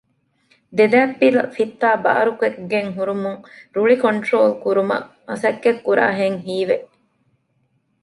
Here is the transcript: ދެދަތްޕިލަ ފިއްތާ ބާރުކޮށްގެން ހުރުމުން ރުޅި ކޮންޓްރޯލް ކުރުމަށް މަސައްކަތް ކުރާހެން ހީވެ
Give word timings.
ދެދަތްޕިލަ 0.77 1.43
ފިއްތާ 1.55 1.87
ބާރުކޮށްގެން 2.03 2.89
ހުރުމުން 2.97 3.39
ރުޅި 3.75 3.95
ކޮންޓްރޯލް 4.03 4.53
ކުރުމަށް 4.63 5.07
މަސައްކަތް 5.27 5.81
ކުރާހެން 5.85 6.39
ހީވެ 6.45 6.75